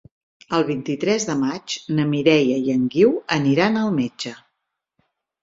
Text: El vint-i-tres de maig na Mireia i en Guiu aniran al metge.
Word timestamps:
El 0.59 0.63
vint-i-tres 0.69 1.27
de 1.29 1.35
maig 1.41 1.75
na 1.99 2.07
Mireia 2.15 2.57
i 2.69 2.73
en 2.77 2.89
Guiu 2.97 3.13
aniran 3.37 3.79
al 3.85 3.95
metge. 4.01 4.35